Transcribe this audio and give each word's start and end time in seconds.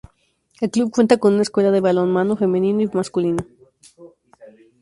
El 0.59 0.71
Club 0.71 0.89
cuenta 0.89 1.17
con 1.17 1.33
una 1.33 1.43
escuela 1.43 1.69
de 1.69 1.79
balonmano 1.79 2.35
femenino 2.35 2.81
y 2.81 2.87
masculino. 2.87 3.45